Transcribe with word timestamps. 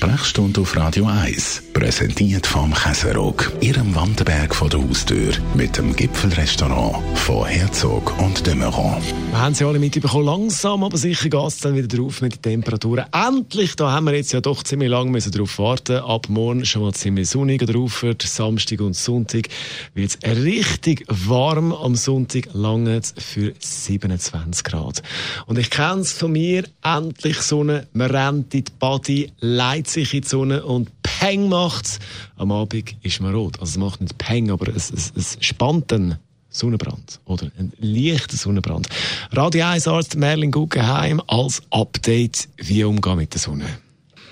Sprechstunde 0.00 0.62
auf 0.62 0.74
Radio 0.78 1.04
1, 1.04 1.64
präsentiert 1.74 2.46
vom 2.46 2.72
Käserock, 2.72 3.52
Ihrem 3.60 3.94
Wanderberg 3.94 4.54
vor 4.54 4.70
der 4.70 4.80
Haustür, 4.82 5.34
mit 5.54 5.76
dem 5.76 5.94
Gipfelrestaurant 5.94 6.96
von 7.18 7.44
Herzog 7.44 8.18
und 8.18 8.46
de 8.46 8.54
Meuron. 8.54 9.02
Wir 9.30 9.38
haben 9.38 9.54
sie 9.54 9.66
alle 9.66 9.78
mitbekommen. 9.78 10.24
Langsam, 10.24 10.84
aber 10.84 10.96
sicher 10.96 11.28
geht 11.28 11.46
es 11.46 11.58
dann 11.58 11.76
wieder 11.76 11.86
drauf 11.86 12.22
mit 12.22 12.36
den 12.36 12.62
Temperaturen. 12.62 13.04
Endlich, 13.12 13.76
da 13.76 13.92
haben 13.92 14.06
wir 14.06 14.14
jetzt 14.14 14.32
ja 14.32 14.40
doch 14.40 14.62
ziemlich 14.62 14.88
lange 14.88 15.10
müssen 15.10 15.32
drauf 15.32 15.58
warten. 15.58 15.96
Ab 15.96 16.30
morgen 16.30 16.64
schon 16.64 16.80
mal 16.80 16.94
ziemlich 16.94 17.28
sonnig 17.28 17.60
drauf. 17.66 18.02
Samstag 18.22 18.80
und 18.80 18.96
Sonntag 18.96 19.48
wird 19.92 20.16
es 20.22 20.36
richtig 20.42 21.04
warm. 21.08 21.74
Am 21.74 21.94
Sonntag 21.94 22.48
lange 22.54 23.02
für 23.18 23.52
27 23.58 24.64
Grad. 24.64 25.02
Und 25.44 25.58
ich 25.58 25.68
kenne 25.68 26.00
es 26.00 26.12
von 26.12 26.32
mir. 26.32 26.64
Endlich 26.82 27.42
Sonne. 27.42 27.86
Man 27.92 28.10
rennt 28.10 28.54
in 28.54 28.64
die 28.64 28.72
Body, 28.78 29.30
leitet 29.40 29.89
sich 29.92 30.14
in 30.14 30.22
die 30.22 30.28
Sonne 30.28 30.64
und 30.64 30.90
Peng 31.02 31.48
macht's. 31.48 31.98
Am 32.36 32.52
Abend 32.52 32.96
ist 33.02 33.20
man 33.20 33.34
rot. 33.34 33.60
Also 33.60 33.72
es 33.72 33.78
macht 33.78 34.00
nicht 34.00 34.18
Peng, 34.18 34.50
aber 34.50 34.68
es, 34.74 34.90
es, 34.90 35.12
es 35.16 35.36
spannt 35.40 35.92
dann. 35.92 36.18
Sonnenbrand 36.52 37.20
oder 37.26 37.50
ein 37.58 37.72
leichter 37.78 38.36
Sonnenbrand. 38.36 38.88
Radio 39.30 39.66
1 39.66 39.86
Arzt 39.86 40.16
Merlin 40.16 40.50
Guggenheim 40.50 41.22
als 41.28 41.62
Update, 41.70 42.48
wie 42.56 42.82
umgehen 42.82 43.18
mit 43.18 43.32
der 43.34 43.40
Sonne. 43.40 43.66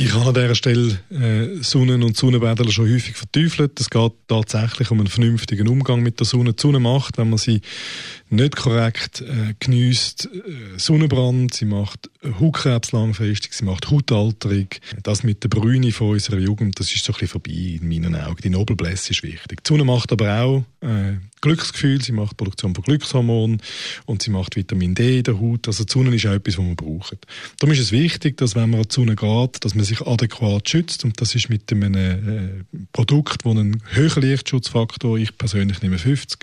Ich 0.00 0.14
habe 0.14 0.26
an 0.26 0.34
dieser 0.34 0.54
Stelle 0.54 1.00
äh, 1.10 1.60
Sonnen- 1.60 2.04
und 2.04 2.16
Sonnenbäder 2.16 2.70
schon 2.70 2.88
häufig 2.88 3.16
verteufelt. 3.16 3.80
Es 3.80 3.90
geht 3.90 4.12
tatsächlich 4.28 4.92
um 4.92 5.00
einen 5.00 5.08
vernünftigen 5.08 5.66
Umgang 5.66 6.04
mit 6.04 6.20
der 6.20 6.24
Sonne. 6.24 6.52
Die 6.52 6.62
Sonne 6.62 6.78
macht, 6.78 7.18
wenn 7.18 7.30
man 7.30 7.38
sie 7.38 7.62
nicht 8.30 8.54
korrekt 8.54 9.22
äh, 9.22 9.54
geniesst, 9.58 10.26
äh, 10.26 10.78
Sonnenbrand, 10.78 11.52
sie 11.52 11.64
macht 11.64 12.10
Hautkrebs 12.38 12.92
langfristig, 12.92 13.54
sie 13.54 13.64
macht 13.64 13.90
Hautalterung. 13.90 14.68
Das 15.02 15.24
mit 15.24 15.42
der 15.42 15.48
Brüne 15.48 15.90
von 15.90 16.10
unserer 16.10 16.38
Jugend, 16.38 16.78
das 16.78 16.94
ist 16.94 17.04
so 17.04 17.12
ein 17.12 17.14
bisschen 17.14 17.28
vorbei 17.28 17.78
in 17.80 17.88
meinen 17.88 18.14
Augen. 18.14 18.40
Die 18.40 18.50
Nobelblässe 18.50 19.10
ist 19.10 19.24
wichtig. 19.24 19.64
Die 19.64 19.68
Sonne 19.68 19.82
macht 19.82 20.12
aber 20.12 20.42
auch 20.42 20.64
äh, 20.80 21.16
Glücksgefühl, 21.40 22.02
sie 22.02 22.12
macht 22.12 22.36
Produktion 22.36 22.74
von 22.74 22.84
Glückshormonen 22.84 23.60
und 24.06 24.22
sie 24.22 24.30
macht 24.30 24.56
Vitamin 24.56 24.94
D 24.94 25.18
in 25.18 25.24
der 25.24 25.40
Haut. 25.40 25.66
Also 25.66 25.84
die 25.84 25.92
Sonne 25.92 26.14
ist 26.14 26.26
auch 26.26 26.32
etwas, 26.32 26.58
was 26.58 26.64
man 26.64 26.76
braucht. 26.76 27.26
Darum 27.58 27.72
ist 27.72 27.80
es 27.80 27.92
wichtig, 27.92 28.36
dass 28.36 28.54
wenn 28.54 28.70
man 28.70 28.80
an 28.80 28.86
die 28.88 28.94
Sonne 28.94 29.16
geht, 29.16 29.64
dass 29.64 29.74
man 29.74 29.84
sich 29.84 30.00
adäquat 30.00 30.68
schützt 30.68 31.04
und 31.04 31.20
das 31.20 31.34
ist 31.34 31.48
mit 31.48 31.72
einem 31.72 31.94
äh, 31.94 32.78
Produkt, 32.92 33.44
das 33.44 33.52
einen 33.52 33.82
höheren 33.90 34.22
Lichtschutzfaktor, 34.22 35.18
ich 35.18 35.36
persönlich 35.36 35.82
nehme 35.82 35.98
50, 35.98 36.40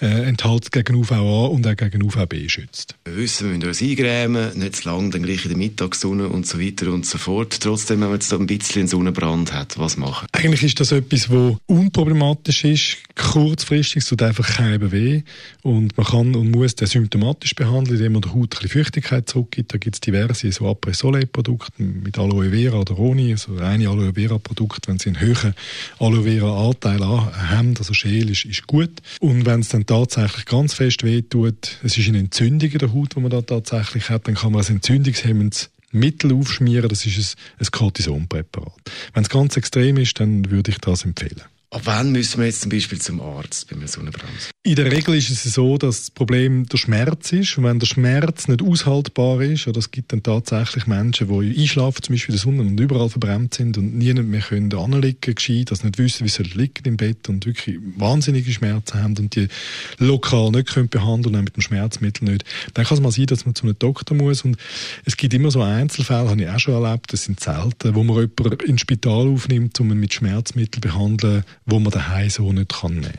äh, 0.00 0.06
enthält 0.06 0.72
gegen 0.72 0.96
UVA 0.96 1.46
und 1.46 1.66
auch 1.66 1.76
gegen 1.76 2.02
UVB 2.02 2.48
schützt. 2.48 2.94
Wir 3.04 3.16
wissen, 3.16 3.50
wir 3.50 3.56
müssen 3.56 3.68
uns 3.68 3.82
eingrämen, 3.82 4.58
nicht 4.58 4.76
zu 4.76 4.88
lang, 4.88 5.10
dann 5.10 5.22
gleich 5.22 5.44
in 5.44 5.50
der 5.50 5.58
Mittagssonne 5.58 6.28
und 6.28 6.46
so 6.46 6.60
weiter 6.60 6.92
und 6.92 7.06
so 7.06 7.18
fort. 7.18 7.58
Trotzdem, 7.60 8.00
wenn 8.00 8.08
man 8.08 8.16
jetzt 8.16 8.32
da 8.32 8.36
ein 8.36 8.46
bisschen 8.46 8.86
Sonnenbrand 8.86 9.52
hat, 9.52 9.78
was 9.78 9.96
machen? 9.96 10.26
Eigentlich 10.32 10.62
ist 10.62 10.80
das 10.80 10.92
etwas, 10.92 11.30
was 11.30 11.56
unproblematisch 11.66 12.64
ist, 12.64 12.96
kurzfristig, 13.14 14.04
tut 14.10 14.22
einfach 14.22 14.56
keinem 14.56 14.90
weh 14.90 15.22
und 15.62 15.96
man 15.96 16.06
kann 16.06 16.34
und 16.34 16.50
muss 16.50 16.74
den 16.74 16.88
symptomatisch 16.88 17.54
behandeln, 17.54 17.96
indem 17.96 18.14
man 18.14 18.22
der 18.22 18.34
Haut 18.34 18.60
ein 18.60 18.68
Feuchtigkeit 18.68 19.28
zurückgibt. 19.28 19.72
Da 19.72 19.78
gibt 19.78 19.96
es 19.96 20.00
diverse 20.00 20.50
so 20.50 20.66
Après-Soleil-Produkte 20.66 21.82
mit 21.82 22.18
Aloe 22.18 22.50
Vera 22.50 22.78
oder 22.78 22.98
ohne, 22.98 23.30
also 23.30 23.54
reine 23.54 23.88
Aloe 23.88 24.12
Vera-Produkte, 24.12 24.88
wenn 24.88 24.98
sie 24.98 25.10
einen 25.10 25.20
höheren 25.20 25.54
Aloe 26.00 26.24
Vera-Anteil 26.24 27.00
haben, 27.04 27.74
also 27.78 27.94
Schäl 27.94 28.28
ist, 28.30 28.44
ist 28.44 28.66
gut. 28.66 29.00
Und 29.20 29.46
wenn 29.46 29.60
es 29.60 29.68
dann 29.68 29.86
tatsächlich 29.86 30.44
ganz 30.44 30.74
fest 30.74 31.04
weh 31.04 31.22
tut, 31.22 31.78
es 31.84 31.96
ist 31.96 32.08
eine 32.08 32.18
Entzündung 32.18 32.70
in 32.70 32.78
der 32.78 32.92
Haut, 32.92 33.14
die 33.14 33.20
man 33.20 33.30
da 33.30 33.42
tatsächlich 33.42 34.10
hat, 34.10 34.26
dann 34.26 34.34
kann 34.34 34.52
man 34.52 34.58
als 34.58 34.70
entzündungshemmendes 34.70 35.70
Mittel 35.92 36.32
aufschmieren, 36.32 36.88
das 36.88 37.06
ist 37.06 37.36
ein, 37.58 37.64
ein 37.64 37.70
Cortisonpräparat. 37.70 38.72
Wenn 39.14 39.22
es 39.22 39.28
ganz 39.28 39.56
extrem 39.56 39.96
ist, 39.98 40.18
dann 40.18 40.50
würde 40.50 40.72
ich 40.72 40.78
das 40.78 41.04
empfehlen. 41.04 41.42
Ab 41.72 41.82
wann 41.84 42.10
müssen 42.10 42.38
wir 42.40 42.46
jetzt 42.46 42.62
zum 42.62 42.70
Beispiel 42.70 43.00
zum 43.00 43.20
Arzt 43.20 43.68
bei 43.68 43.76
einem 43.76 43.86
Sonnenbrand? 43.86 44.50
In 44.62 44.74
der 44.74 44.92
Regel 44.92 45.14
ist 45.14 45.30
es 45.30 45.42
so, 45.54 45.78
dass 45.78 46.00
das 46.00 46.10
Problem 46.10 46.66
der 46.66 46.76
Schmerz 46.76 47.32
ist. 47.32 47.56
Und 47.56 47.64
wenn 47.64 47.78
der 47.78 47.86
Schmerz 47.86 48.46
nicht 48.46 48.60
aushaltbar 48.60 49.40
ist, 49.40 49.66
oder 49.66 49.78
es 49.78 49.90
gibt 49.90 50.12
dann 50.12 50.22
tatsächlich 50.22 50.86
Menschen, 50.86 51.28
die 51.28 51.58
einschlafen, 51.58 52.02
zum 52.02 52.12
Beispiel 52.12 52.34
in 52.34 52.36
der 52.36 52.44
Sonne 52.44 52.60
und 52.60 52.78
überall 52.78 53.08
verbrannt 53.08 53.54
sind 53.54 53.78
und 53.78 53.96
niemand 53.96 54.28
mehr 54.28 54.42
können 54.42 54.70
anliegen 54.74 55.34
gescheit, 55.34 55.70
dass 55.70 55.82
nicht 55.82 55.96
wissen, 55.96 56.26
wie 56.26 56.28
sie 56.28 56.42
liegen 56.42 56.84
im 56.84 56.98
Bett 56.98 57.30
und 57.30 57.46
wirklich 57.46 57.78
wahnsinnige 57.96 58.52
Schmerzen 58.52 59.02
haben 59.02 59.16
und 59.16 59.34
die 59.34 59.48
lokal 59.96 60.50
nicht 60.50 60.68
können 60.74 60.90
behandeln 60.90 61.36
und 61.36 61.44
mit 61.44 61.56
dem 61.56 61.62
Schmerzmittel 61.62 62.28
nicht, 62.28 62.44
dann 62.74 62.84
kann 62.84 62.98
es 62.98 63.02
mal 63.02 63.12
sein, 63.12 63.26
dass 63.26 63.46
man 63.46 63.54
zu 63.54 63.62
einem 63.62 63.78
Doktor 63.78 64.14
muss. 64.14 64.42
Und 64.42 64.58
es 65.06 65.16
gibt 65.16 65.32
immer 65.32 65.50
so 65.50 65.62
Einzelfälle, 65.62 66.28
habe 66.28 66.42
ich 66.42 66.48
auch 66.50 66.58
schon 66.58 66.84
erlebt, 66.84 67.14
das 67.14 67.24
sind 67.24 67.40
selten, 67.40 67.94
wo 67.94 68.04
man 68.04 68.28
jemanden 68.38 68.66
ins 68.66 68.82
Spital 68.82 69.26
aufnimmt, 69.26 69.80
um 69.80 69.90
ihn 69.90 70.00
mit 70.00 70.12
Schmerzmitteln 70.12 70.82
zu 70.82 70.86
behandeln, 70.86 71.44
wo 71.64 71.80
man 71.80 71.92
daheim 71.92 72.28
so 72.28 72.52
nicht 72.52 72.82
nehmen 72.84 73.00
kann. 73.00 73.12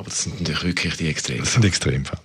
Aber 0.00 0.08
das 0.08 0.22
sind 0.22 0.40
natürlich 0.40 0.64
wirklich 0.64 0.96
die 0.96 1.08
Extremfälle. 1.08 1.44
Das 1.44 1.52
sind 1.52 1.64
Extremfälle. 1.66 2.22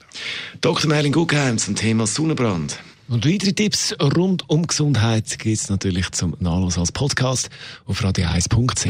Dr. 0.62 0.90
Merlin 0.90 1.12
Guggenheim 1.12 1.58
zum 1.58 1.76
Thema 1.76 2.08
Sonnenbrand. 2.08 2.80
Und 3.10 3.28
weitere 3.28 3.52
Tipps 3.52 3.94
rund 4.02 4.50
um 4.50 4.66
Gesundheit 4.66 5.38
gibt 5.40 5.58
es 5.58 5.70
natürlich 5.70 6.10
zum 6.12 6.38
Nachlass 6.40 6.78
als 6.78 6.94
Podcast 6.94 7.50
auf 7.86 8.02
radio1.ch. 8.02 8.88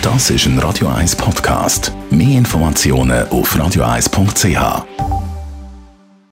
Das 0.00 0.30
ist 0.30 0.46
ein 0.46 0.58
Radio 0.58 0.88
1 0.88 1.16
Podcast. 1.16 1.92
Mehr 2.10 2.38
Informationen 2.38 3.28
auf 3.28 3.54
radio1.ch. 3.54 5.29